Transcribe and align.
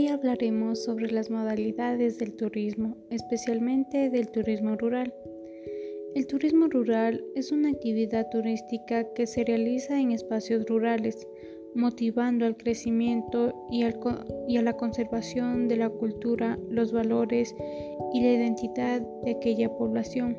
hablaremos 0.00 0.82
sobre 0.84 1.10
las 1.10 1.30
modalidades 1.30 2.18
del 2.18 2.34
turismo, 2.34 2.96
especialmente 3.10 4.08
del 4.08 4.30
turismo 4.30 4.74
rural. 4.76 5.14
El 6.14 6.26
turismo 6.26 6.66
rural 6.68 7.22
es 7.34 7.52
una 7.52 7.68
actividad 7.68 8.28
turística 8.30 9.04
que 9.12 9.26
se 9.26 9.44
realiza 9.44 10.00
en 10.00 10.12
espacios 10.12 10.64
rurales, 10.66 11.26
motivando 11.74 12.46
al 12.46 12.56
crecimiento 12.56 13.54
y, 13.70 13.82
a 13.82 14.62
la 14.62 14.76
conservación 14.76 15.68
de 15.68 15.76
la 15.76 15.90
cultura, 15.90 16.58
los 16.70 16.90
valores 16.92 17.54
y 18.14 18.22
la 18.22 18.32
identidad 18.32 19.02
de 19.24 19.32
aquella 19.32 19.70
población. 19.76 20.38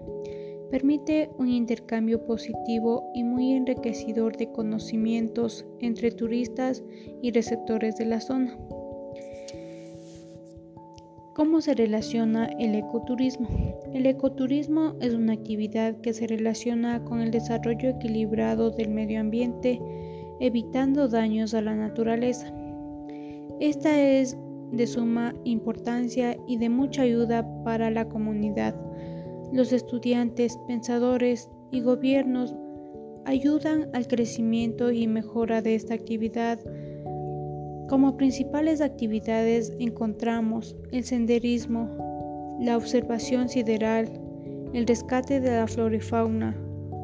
Permite 0.71 1.29
un 1.38 1.50
intercambio 1.50 2.25
positivo 2.25 3.11
y 3.14 3.24
muy 3.24 3.54
enriquecedor 3.54 4.36
de 4.36 4.51
conocimientos 4.51 5.64
entre 5.79 6.10
turistas 6.10 6.83
y 7.21 7.32
receptores 7.32 7.97
de 7.97 8.06
la 8.06 8.20
zona. 8.20 8.57
¿Cómo 11.33 11.61
se 11.61 11.73
relaciona 11.73 12.46
el 12.60 12.75
ecoturismo? 12.75 13.47
El 13.91 14.05
ecoturismo 14.05 14.93
es 15.01 15.15
una 15.15 15.33
actividad 15.33 16.00
que 16.01 16.14
se 16.14 16.28
relaciona 16.28 17.04
con 17.04 17.21
el 17.21 17.32
desarrollo 17.32 17.89
equilibrado 17.89 18.69
del 18.69 18.89
medio 18.89 19.19
ambiente, 19.19 19.82
evitando 20.39 21.07
daños 21.07 21.55
a 21.55 21.61
la 21.61 21.75
naturaleza. 21.75 22.54
Esta 23.60 24.00
es 24.00 24.38
de 24.74 24.86
suma 24.86 25.33
importancia 25.43 26.38
y 26.47 26.57
de 26.57 26.69
mucha 26.69 27.01
ayuda 27.01 27.43
para 27.63 27.89
la 27.89 28.07
comunidad. 28.07 28.75
Los 29.52 29.74
estudiantes, 29.74 30.60
pensadores 30.68 31.50
y 31.71 31.82
gobiernos 31.82 32.55
ayudan 33.25 33.89
al 33.94 34.08
crecimiento 34.08 34.91
y 34.91 35.08
mejora 35.08 35.63
de 35.63 35.73
esta 35.73 35.95
actividad 35.95 36.59
como 37.89 38.17
principales 38.17 38.81
actividades 38.81 39.73
encontramos 39.80 40.76
el 40.92 41.03
senderismo, 41.03 42.58
la 42.59 42.78
observación 42.78 43.50
sideral, 43.50 44.12
el 44.73 44.88
rescate 44.88 45.39
de 45.39 45.52
la 45.52 45.67
flora 45.67 45.95
y 45.95 46.00
fauna, 46.00 46.58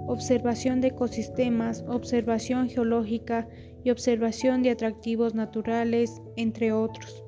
observación 0.08 0.82
de 0.82 0.88
ecosistemas, 0.88 1.84
observación 1.88 2.70
geológica 2.70 3.48
y 3.84 3.92
observación 3.92 4.64
de 4.64 4.72
atractivos 4.72 5.36
naturales, 5.36 6.22
entre 6.36 6.72
otros. 6.72 7.24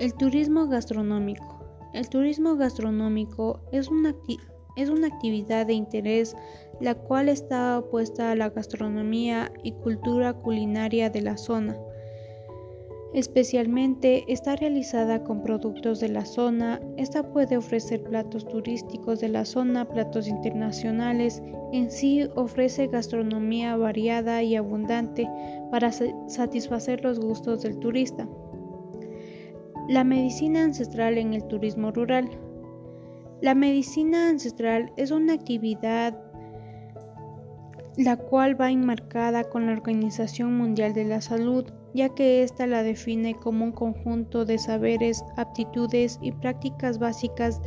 El 0.00 0.14
turismo 0.14 0.66
gastronómico. 0.66 1.90
El 1.94 2.08
turismo 2.08 2.56
gastronómico 2.56 3.60
es 3.72 3.88
una, 3.88 4.14
es 4.76 4.88
una 4.90 5.08
actividad 5.08 5.66
de 5.66 5.74
interés 5.74 6.36
la 6.80 6.94
cual 6.94 7.28
está 7.28 7.78
opuesta 7.78 8.32
a 8.32 8.34
la 8.34 8.50
gastronomía 8.50 9.52
y 9.62 9.72
cultura 9.72 10.32
culinaria 10.32 11.10
de 11.10 11.22
la 11.22 11.36
zona. 11.36 11.76
Especialmente 13.14 14.24
está 14.26 14.56
realizada 14.56 15.22
con 15.22 15.42
productos 15.42 16.00
de 16.00 16.08
la 16.08 16.24
zona. 16.24 16.80
Esta 16.96 17.22
puede 17.22 17.58
ofrecer 17.58 18.02
platos 18.02 18.48
turísticos 18.48 19.20
de 19.20 19.28
la 19.28 19.44
zona, 19.44 19.86
platos 19.86 20.26
internacionales. 20.26 21.42
En 21.72 21.90
sí 21.90 22.26
ofrece 22.34 22.86
gastronomía 22.86 23.76
variada 23.76 24.42
y 24.42 24.56
abundante 24.56 25.28
para 25.70 25.92
satisfacer 25.92 27.04
los 27.04 27.20
gustos 27.20 27.62
del 27.62 27.78
turista. 27.78 28.26
La 29.88 30.04
medicina 30.04 30.64
ancestral 30.64 31.18
en 31.18 31.34
el 31.34 31.46
turismo 31.48 31.90
rural. 31.90 32.30
La 33.42 33.56
medicina 33.56 34.28
ancestral 34.28 34.92
es 34.96 35.10
una 35.10 35.32
actividad 35.32 36.16
la 37.96 38.16
cual 38.16 38.58
va 38.58 38.70
enmarcada 38.70 39.42
con 39.42 39.66
la 39.66 39.72
Organización 39.72 40.56
Mundial 40.56 40.94
de 40.94 41.04
la 41.04 41.20
Salud, 41.20 41.64
ya 41.92 42.08
que 42.10 42.44
ésta 42.44 42.68
la 42.68 42.84
define 42.84 43.34
como 43.34 43.64
un 43.64 43.72
conjunto 43.72 44.44
de 44.44 44.58
saberes, 44.58 45.24
aptitudes 45.36 46.20
y 46.22 46.30
prácticas 46.30 47.00
básicas 47.00 47.60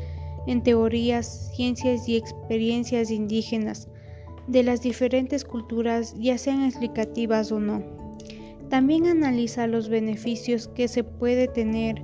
en 0.47 0.63
teorías, 0.63 1.51
ciencias 1.53 2.07
y 2.07 2.15
experiencias 2.15 3.11
indígenas 3.11 3.89
de 4.47 4.63
las 4.63 4.81
diferentes 4.81 5.43
culturas, 5.43 6.15
ya 6.17 6.37
sean 6.37 6.63
explicativas 6.63 7.51
o 7.51 7.59
no. 7.59 7.83
También 8.69 9.07
analiza 9.07 9.67
los 9.67 9.89
beneficios 9.89 10.69
que 10.69 10.87
se 10.87 11.03
puede 11.03 11.49
tener 11.49 12.01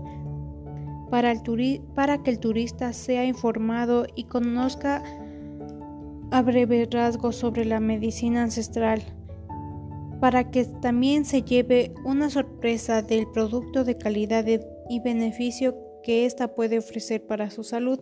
para, 1.11 2.23
que 2.23 2.31
el 2.31 2.39
turista 2.39 2.94
sea 2.94 3.25
informado 3.25 4.07
y 4.16 4.23
conozca 4.23 5.03
a 6.31 6.41
breve 6.41 6.88
rasgos 6.89 7.35
sobre 7.35 7.66
la 7.66 7.79
medicina 7.79 8.41
ancestral 8.41 9.03
para 10.21 10.50
que 10.51 10.66
también 10.66 11.25
se 11.25 11.41
lleve 11.41 11.94
una 12.05 12.29
sorpresa 12.29 13.01
del 13.01 13.27
producto 13.27 13.83
de 13.83 13.97
calidad 13.97 14.45
y 14.89 15.00
beneficio 15.01 15.75
que 16.03 16.25
ésta 16.25 16.55
puede 16.55 16.77
ofrecer 16.77 17.25
para 17.25 17.50
su 17.50 17.63
salud. 17.63 18.00